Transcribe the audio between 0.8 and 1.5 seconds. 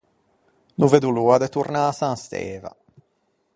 veddo l'oa de